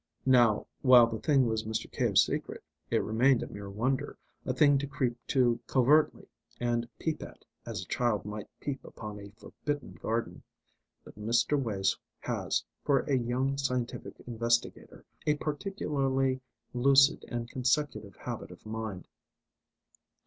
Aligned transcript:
Now, 0.25 0.65
while 0.81 1.05
the 1.05 1.19
thing 1.19 1.45
was 1.45 1.63
Mr. 1.63 1.85
Cave's 1.91 2.23
secret, 2.25 2.63
it 2.89 3.03
remained 3.03 3.43
a 3.43 3.47
mere 3.47 3.69
wonder, 3.69 4.17
a 4.47 4.51
thing 4.55 4.79
to 4.79 4.87
creep 4.87 5.15
to 5.27 5.59
covertly 5.67 6.27
and 6.59 6.89
peep 6.97 7.21
at, 7.21 7.45
as 7.67 7.83
a 7.83 7.87
child 7.87 8.25
might 8.25 8.47
peep 8.59 8.83
upon 8.83 9.19
a 9.19 9.29
forbidden 9.37 9.91
garden. 10.01 10.41
But 11.03 11.19
Mr. 11.19 11.55
Wace 11.55 11.95
has, 12.21 12.63
for 12.83 13.01
a 13.01 13.13
young 13.15 13.59
scientific 13.59 14.15
investigator, 14.25 15.05
a 15.27 15.35
particularly 15.35 16.41
lucid 16.73 17.23
and 17.27 17.47
consecutive 17.47 18.15
habit 18.15 18.49
of 18.49 18.65
mind. 18.65 19.07